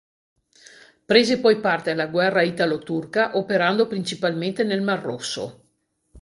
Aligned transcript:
Prese 1.05 1.39
poi 1.39 1.59
parte 1.59 1.91
alla 1.91 2.07
guerra 2.07 2.41
italo 2.41 2.79
turca 2.79 3.37
operando 3.37 3.85
principalmente 3.85 4.63
nel 4.63 4.81
Mar 4.81 4.99
Rosso. 4.99 5.63